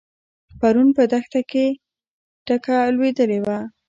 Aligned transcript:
پرون 0.59 0.87
په 0.97 1.03
دښته 1.11 1.41
کې 1.51 1.65
ټکه 2.47 2.75
لوېدلې 2.95 3.39
وه. 3.45 3.59